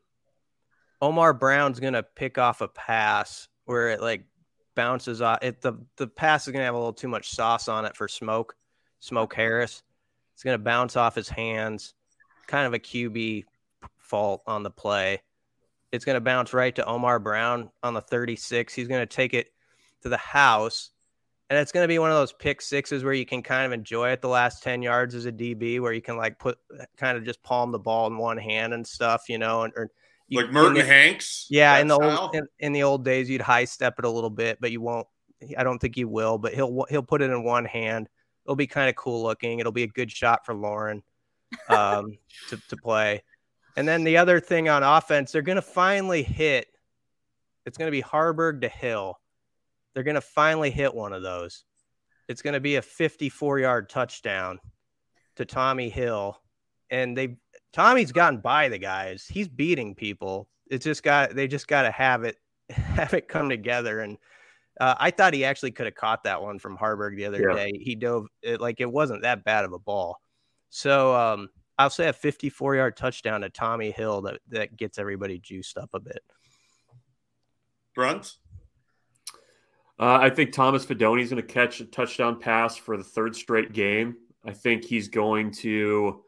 [1.02, 4.24] Omar Brown's gonna pick off a pass where it like
[4.76, 5.40] bounces off.
[5.44, 8.08] It the the pass is gonna have a little too much sauce on it for
[8.08, 8.56] Smoke,
[9.00, 9.84] Smoke Harris.
[10.34, 11.94] It's gonna bounce off his hands,
[12.48, 13.46] kind of a QB
[14.10, 15.22] fault on the play.
[15.92, 18.74] It's gonna bounce right to Omar Brown on the 36.
[18.74, 19.50] He's gonna take it
[20.04, 20.92] to the house.
[21.50, 23.72] And it's going to be one of those pick sixes where you can kind of
[23.72, 26.58] enjoy it the last 10 yards as a DB, where you can like put
[26.98, 29.90] kind of just palm the ball in one hand and stuff, you know, and, or
[30.28, 31.48] you, like Merton Hanks.
[31.50, 34.30] Yeah, in the old in, in, the old days, you'd high step it a little
[34.30, 35.08] bit, but you won't.
[35.58, 38.10] I don't think you will, but he'll he'll put it in one hand.
[38.46, 39.60] It'll be kind of cool looking.
[39.60, 41.02] It'll be a good shot for Lauren
[41.70, 42.18] um,
[42.50, 43.24] to to play.
[43.78, 46.68] And then the other thing on offense, they're going to finally hit.
[47.68, 49.20] It's going to be Haarberg to Hill.
[49.94, 51.64] They're going to finally hit one of those.
[52.28, 54.60] It's going to be a 54 yard touchdown
[55.36, 56.42] to Tommy Hill,
[56.90, 57.38] and they
[57.72, 59.28] Tommy's gotten by the guys.
[59.30, 60.50] He's beating people.
[60.72, 62.38] It's just got they just got to have it
[62.70, 64.00] have it come together.
[64.00, 64.18] And
[64.80, 67.56] uh, I thought he actually could have caught that one from Haarberg the other yeah.
[67.56, 67.72] day.
[67.80, 70.18] He dove it, like it wasn't that bad of a ball.
[70.70, 75.40] So um, I'll say a 54 yard touchdown to Tommy Hill that that gets everybody
[75.40, 76.24] juiced up a bit.
[77.96, 78.38] Bruntz.
[80.00, 83.36] Uh, I think Thomas Fidone is going to catch a touchdown pass for the third
[83.36, 84.16] straight game.
[84.46, 86.24] I think he's going to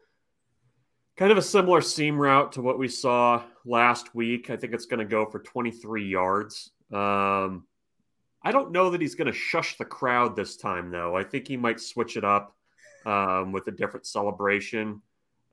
[1.19, 4.49] Kind of a similar seam route to what we saw last week.
[4.49, 6.71] I think it's going to go for 23 yards.
[6.93, 7.65] Um,
[8.41, 11.17] I don't know that he's going to shush the crowd this time, though.
[11.17, 12.55] I think he might switch it up
[13.05, 15.01] um, with a different celebration.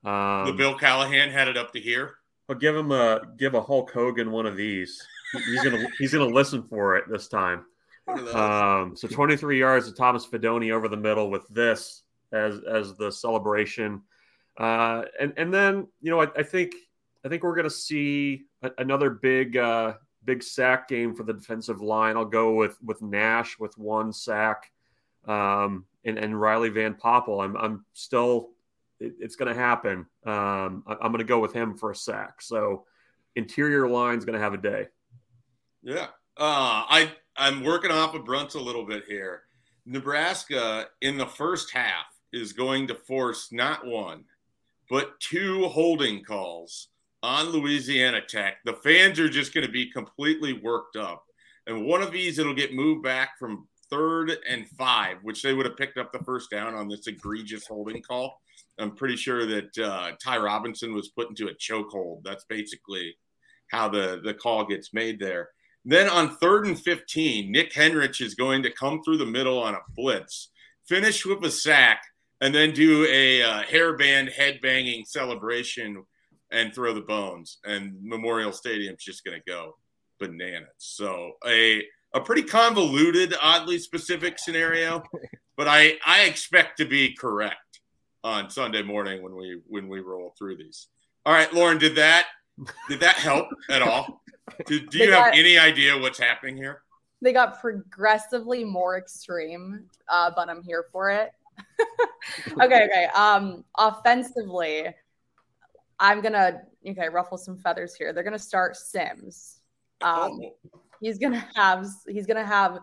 [0.06, 2.14] Um, the Bill Callahan had it up to here.
[2.48, 5.04] I'll give him a give a Hulk Hogan one of these.
[5.32, 7.64] He's gonna he's gonna listen for it this time.
[8.32, 13.10] Um, so 23 yards of Thomas Fidone over the middle with this as as the
[13.10, 14.02] celebration.
[14.56, 16.72] Uh, and and then you know I, I think
[17.24, 21.32] I think we're going to see a, another big uh, big sack game for the
[21.32, 22.16] defensive line.
[22.16, 24.70] I'll go with with Nash with one sack,
[25.26, 27.44] um, and and Riley Van Poppel.
[27.44, 28.50] I'm I'm still
[29.00, 30.06] it, it's going to happen.
[30.24, 32.42] Um, I, am going to go with him for a sack.
[32.42, 32.85] So
[33.35, 34.87] interior line's going to have a day.
[35.82, 36.06] Yeah,
[36.37, 39.42] uh, I I'm working off of Bruntz a little bit here.
[39.85, 44.24] Nebraska in the first half is going to force not one
[44.88, 46.88] but two holding calls
[47.22, 48.59] on Louisiana Tech.
[48.64, 51.24] The fans are just going to be completely worked up.
[51.66, 55.66] And one of these, it'll get moved back from third and five, which they would
[55.66, 58.40] have picked up the first down on this egregious holding call.
[58.79, 62.22] I'm pretty sure that uh, Ty Robinson was put into a chokehold.
[62.25, 63.16] That's basically
[63.70, 65.51] how the, the call gets made there.
[65.85, 69.75] Then on third and 15, Nick Henrich is going to come through the middle on
[69.75, 70.51] a blitz,
[70.88, 72.03] finish with a sack,
[72.40, 76.05] and then do a uh, hairband headbanging celebration
[76.51, 77.59] and throw the bones.
[77.64, 79.77] And Memorial Stadium's just going to go
[80.18, 80.68] bananas.
[80.79, 81.83] So a
[82.14, 85.02] a pretty convoluted, oddly specific scenario,
[85.56, 87.80] but I I expect to be correct
[88.24, 90.88] on Sunday morning when we when we roll through these.
[91.24, 92.26] All right, Lauren, did that
[92.88, 94.22] did that help at all?
[94.66, 96.82] Do, do you got, have any idea what's happening here?
[97.20, 101.32] They got progressively more extreme, uh, but I'm here for it.
[102.60, 103.06] okay, okay.
[103.14, 104.86] Um, offensively,
[105.98, 108.12] I'm gonna okay ruffle some feathers here.
[108.12, 109.60] They're gonna start Sims.
[110.02, 110.80] Um, oh.
[111.00, 112.80] He's gonna have he's gonna have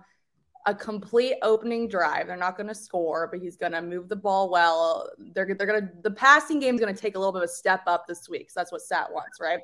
[0.65, 2.28] a complete opening drive.
[2.28, 5.10] They're not gonna score, but he's gonna move the ball well.
[5.17, 7.82] They're they're gonna the passing game is gonna take a little bit of a step
[7.88, 8.49] up this week.
[8.49, 9.60] So that's what Sat wants, right?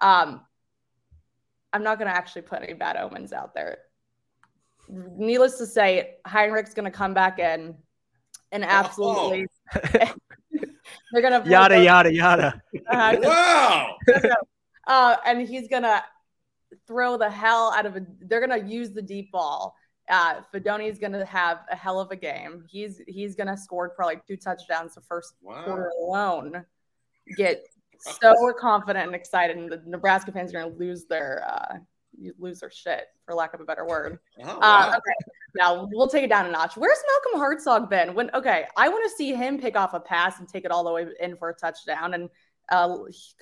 [0.00, 0.42] Um,
[1.72, 3.78] I'm not gonna actually put any bad omens out there.
[4.88, 7.76] Needless to say, Heinrich's gonna come back in
[8.52, 8.68] and oh.
[8.68, 9.80] absolutely oh.
[11.12, 12.62] they're gonna yada yada yada.
[12.88, 13.96] Uh, wow.
[14.86, 16.02] uh, and he's gonna
[16.86, 18.06] throw the hell out of a.
[18.20, 19.76] They're gonna use the deep ball.
[20.08, 22.64] Uh, Fidone's gonna have a hell of a game.
[22.68, 25.64] He's he's gonna score probably two touchdowns the first wow.
[25.64, 26.64] quarter alone.
[27.36, 27.66] Get
[27.98, 31.78] so confident and excited, and the Nebraska fans are gonna lose their uh,
[32.38, 34.18] lose their shit, for lack of a better word.
[34.38, 34.90] Oh, uh, wow.
[34.90, 36.76] uh, okay, now we'll take it down a notch.
[36.76, 38.14] Where's Malcolm Hartzog been?
[38.14, 40.84] When okay, I want to see him pick off a pass and take it all
[40.84, 42.14] the way in for a touchdown.
[42.14, 42.28] And
[42.68, 42.96] uh,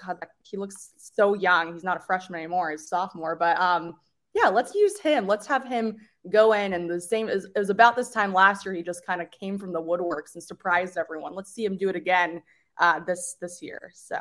[0.05, 1.73] God, he looks so young.
[1.73, 3.37] He's not a freshman anymore; he's a sophomore.
[3.37, 3.95] But um,
[4.35, 5.27] Yeah, let's use him.
[5.27, 5.97] Let's have him
[6.31, 8.75] go in and the same as it was about this time last year.
[8.75, 11.35] He just kind of came from the woodworks and surprised everyone.
[11.35, 12.43] Let's see him do it again
[12.79, 13.91] uh, this this year.
[13.95, 14.17] So,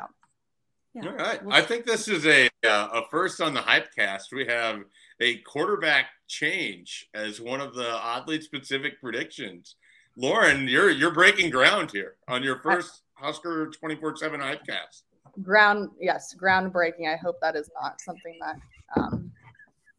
[0.94, 1.06] yeah.
[1.06, 1.40] all right.
[1.50, 4.32] I think this is a uh, a first on the Hypecast.
[4.32, 4.80] We have
[5.20, 9.76] a quarterback change as one of the oddly specific predictions.
[10.16, 15.02] Lauren, you're you're breaking ground here on your first Husker twenty four seven Hypecast.
[15.42, 17.12] Ground, yes, groundbreaking.
[17.12, 18.56] I hope that is not something that
[18.96, 19.32] um,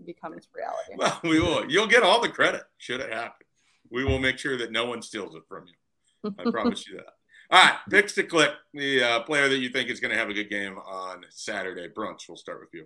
[0.05, 0.93] becomes reality.
[0.97, 1.69] Well, we will.
[1.69, 3.45] You'll get all the credit should it happen.
[3.89, 6.35] We will make sure that no one steals it from you.
[6.39, 7.05] I promise you that.
[7.51, 10.29] All right, picks to click the uh, player that you think is going to have
[10.29, 11.87] a good game on Saturday.
[11.87, 12.85] Bruntz, we'll start with you.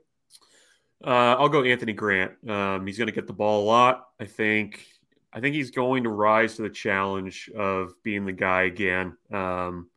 [1.06, 2.32] Uh, I'll go Anthony Grant.
[2.50, 4.08] Um, he's going to get the ball a lot.
[4.20, 4.86] I think.
[5.32, 9.16] I think he's going to rise to the challenge of being the guy again.
[9.32, 9.89] Um,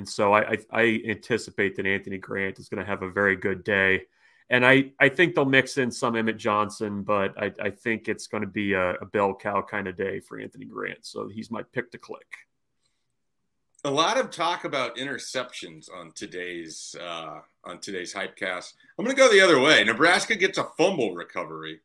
[0.00, 3.36] and so I, I, I, anticipate that Anthony Grant is going to have a very
[3.36, 4.04] good day.
[4.48, 8.26] And I, I think they'll mix in some Emmett Johnson, but I, I think it's
[8.26, 11.04] going to be a, a bell cow kind of day for Anthony Grant.
[11.04, 12.26] So he's my pick to click
[13.84, 18.74] a lot of talk about interceptions on today's uh, on today's hypecast.
[18.98, 19.82] I'm going to go the other way.
[19.84, 21.80] Nebraska gets a fumble recovery,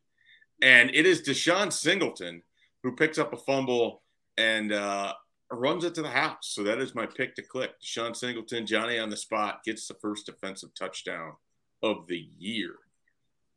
[0.62, 2.44] and it is DeShon Singleton
[2.84, 4.02] who picks up a fumble
[4.38, 5.14] and uh,
[5.60, 6.38] runs it to the house.
[6.42, 7.72] So that is my pick to click.
[7.82, 11.34] DeShon Singleton, Johnny on the spot, gets the first defensive touchdown
[11.84, 12.76] of the year.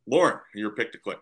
[0.06, 1.18] Lauren, your pick to click.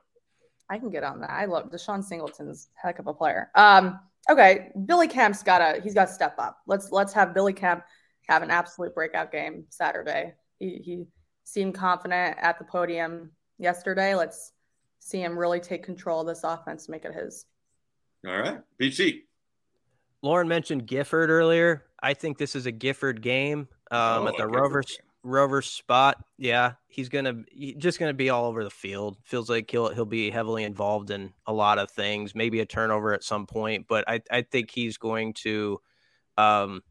[0.68, 1.30] I can get on that.
[1.30, 3.50] I love DeShon Singleton's heck of a player.
[3.54, 6.58] Um, okay, Billy Kemp's got a he's got to step up.
[6.66, 7.84] Let's let's have Billy Kemp
[8.28, 10.34] have an absolute breakout game Saturday.
[10.58, 11.04] He he
[11.44, 14.14] seemed confident at the podium yesterday.
[14.14, 14.52] Let's
[14.98, 17.46] see him really take control of this offense, make it his.
[18.26, 19.22] All right, BC.
[20.26, 21.84] Lauren mentioned Gifford earlier.
[22.02, 26.74] I think this is a Gifford game um, oh, at the Rovers Rover spot, yeah,
[26.86, 27.42] he's gonna
[27.78, 29.16] just gonna be all over the field.
[29.24, 32.34] Feels like he'll he'll be heavily involved in a lot of things.
[32.34, 35.80] Maybe a turnover at some point, but I I think he's going to,
[36.38, 36.82] um,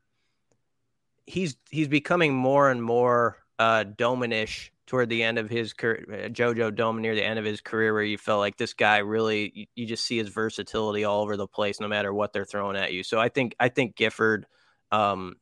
[1.25, 6.29] he's he's becoming more and more uh Dominish toward the end of his career, uh,
[6.29, 9.51] JoJo Domann near the end of his career, where you felt like this guy really
[9.55, 12.77] you, you just see his versatility all over the place, no matter what they're throwing
[12.77, 13.03] at you.
[13.03, 14.45] So I think I think Gifford.
[14.91, 15.35] Um,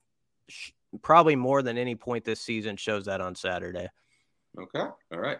[1.01, 3.88] probably more than any point this season shows that on Saturday.
[4.60, 4.79] Okay.
[5.12, 5.38] All right.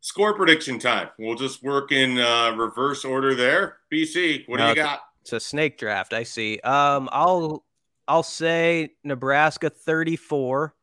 [0.00, 1.10] Score prediction time.
[1.18, 3.78] We'll just work in uh, reverse order there.
[3.92, 5.00] BC, what do you got?
[5.20, 6.12] It's a snake draft.
[6.12, 6.58] I see.
[6.60, 7.64] Um, I'll
[8.08, 10.74] I'll say Nebraska 34,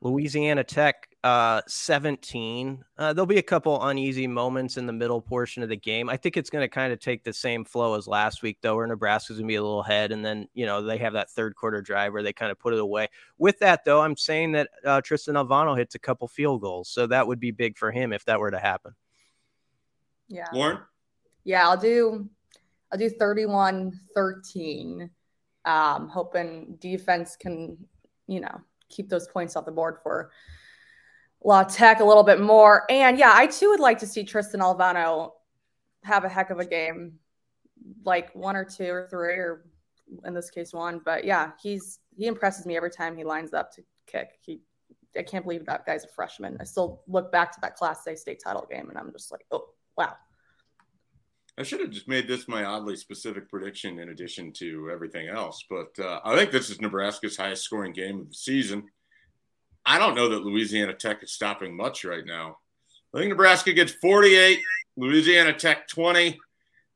[0.00, 2.84] Louisiana Tech uh, 17.
[2.96, 6.08] Uh, there'll be a couple uneasy moments in the middle portion of the game.
[6.08, 8.76] I think it's going to kind of take the same flow as last week, though,
[8.76, 10.12] where Nebraska's going to be a little ahead.
[10.12, 12.72] And then, you know, they have that third quarter drive where they kind of put
[12.72, 13.08] it away.
[13.36, 16.88] With that, though, I'm saying that uh, Tristan Alvano hits a couple field goals.
[16.88, 18.94] So that would be big for him if that were to happen.
[20.28, 20.46] Yeah.
[20.52, 20.78] Lauren?
[21.44, 22.28] Yeah, I'll do.
[22.92, 25.10] I'll do 31 13.
[25.64, 27.76] Um, hoping defense can,
[28.26, 30.30] you know, keep those points off the board for
[31.44, 32.84] La Tech a little bit more.
[32.90, 35.32] And yeah, I too would like to see Tristan Alvano
[36.04, 37.14] have a heck of a game,
[38.04, 39.66] like one or two or three, or
[40.24, 41.00] in this case one.
[41.04, 44.38] But yeah, he's he impresses me every time he lines up to kick.
[44.40, 44.60] He
[45.16, 46.56] I can't believe that guy's a freshman.
[46.60, 49.44] I still look back to that Class A state title game and I'm just like,
[49.50, 50.14] oh wow.
[51.58, 55.64] I should have just made this my oddly specific prediction in addition to everything else.
[55.68, 58.84] But uh, I think this is Nebraska's highest scoring game of the season.
[59.88, 62.58] I don't know that Louisiana Tech is stopping much right now.
[63.14, 64.60] I think Nebraska gets 48,
[64.98, 66.38] Louisiana Tech 20.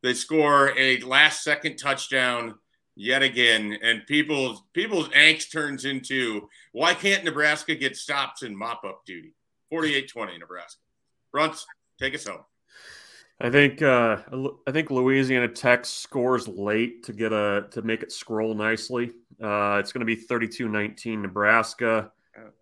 [0.03, 2.55] They score a last second touchdown
[2.95, 8.85] yet again, and people's people's angst turns into why can't Nebraska get stops in mop
[8.85, 9.33] up duty?
[9.73, 10.83] 48-20 Nebraska.
[11.35, 11.63] Bruntz,
[11.99, 12.45] take us home.
[13.41, 14.19] I think uh,
[14.67, 19.13] I think Louisiana Tech scores late to get a to make it scroll nicely.
[19.43, 22.13] Uh, it's going to be 32-19 Nebraska.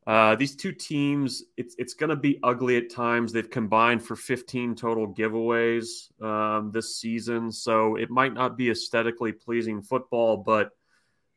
[0.07, 3.33] Uh, these two teams, it's it's going to be ugly at times.
[3.33, 9.33] They've combined for 15 total giveaways um, this season, so it might not be aesthetically
[9.33, 10.37] pleasing football.
[10.37, 10.71] But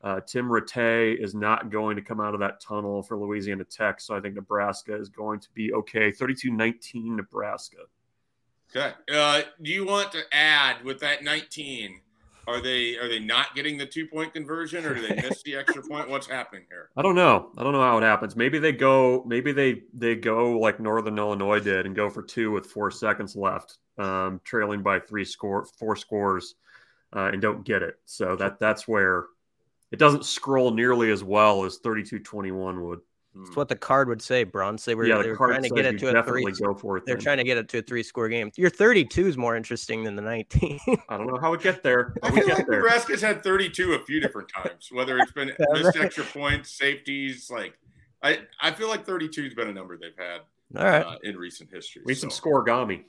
[0.03, 4.01] uh, Tim Rattay is not going to come out of that tunnel for Louisiana Tech,
[4.01, 6.11] so I think Nebraska is going to be okay.
[6.11, 7.77] 32-19 Nebraska.
[8.75, 8.93] Okay.
[9.13, 12.01] Uh, do you want to add with that 19?
[12.47, 15.55] Are they are they not getting the two point conversion, or do they miss the
[15.55, 16.09] extra point?
[16.09, 16.89] What's happening here?
[16.97, 17.51] I don't know.
[17.57, 18.35] I don't know how it happens.
[18.35, 19.23] Maybe they go.
[19.25, 23.35] Maybe they they go like Northern Illinois did and go for two with four seconds
[23.35, 26.55] left, um, trailing by three score four scores,
[27.15, 27.95] uh, and don't get it.
[28.05, 29.27] So that that's where
[29.91, 32.99] it doesn't scroll nearly as well as 32-21 would.
[33.35, 33.53] That's Hmm.
[33.55, 34.85] what the card would say, Bruntz.
[34.85, 36.43] They were, yeah, they the were trying to get it to a three.
[36.43, 37.05] definitely go for it.
[37.05, 37.23] They're then.
[37.23, 38.51] trying to get it to a three score game.
[38.57, 40.79] Your 32 is more interesting than the 19.
[41.09, 42.13] I don't know how we get there.
[42.23, 42.75] I feel get like there.
[42.81, 47.49] Nebraska's had 32 a few different times, whether it's been missed extra points, safeties.
[47.49, 47.73] Like,
[48.21, 50.41] I, I feel like 32 has been a number they've had
[50.77, 51.03] All right.
[51.05, 52.03] uh, in recent history.
[52.05, 52.41] We need some so.
[52.43, 53.03] scorigami.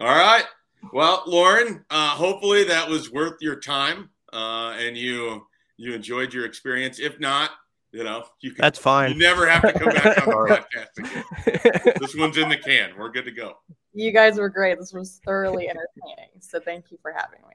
[0.00, 0.44] All right.
[0.92, 5.46] Well, Lauren, uh, hopefully that was worth your time uh, and you
[5.78, 7.00] you enjoyed your experience.
[7.00, 7.50] If not,
[7.96, 9.12] you know, you can, That's fine.
[9.12, 11.94] you never have to come back on the podcast again.
[11.98, 12.90] This one's in the can.
[12.98, 13.54] We're good to go.
[13.94, 14.78] You guys were great.
[14.78, 16.28] This was thoroughly entertaining.
[16.40, 17.54] So thank you for having me.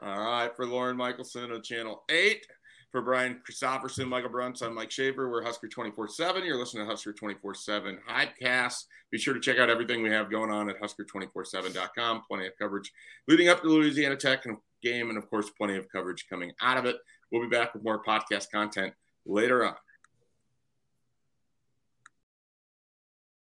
[0.00, 2.46] All right, for Lauren Michelsen of Channel 8.
[2.90, 5.28] For Brian Christopherson, Michael Bruntz, I'm Mike Schaefer.
[5.30, 6.42] We're Husker 24 7.
[6.42, 8.84] You're listening to Husker 24 7 Hypecast.
[9.10, 12.22] Be sure to check out everything we have going on at Husker247.com.
[12.26, 12.90] Plenty of coverage
[13.26, 14.44] leading up to the Louisiana Tech
[14.82, 16.96] game, and of course, plenty of coverage coming out of it.
[17.30, 18.94] We'll be back with more podcast content
[19.28, 19.74] later on.